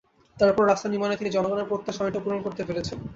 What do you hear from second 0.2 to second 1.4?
তার পরও রাস্তা নির্মাণে তিনি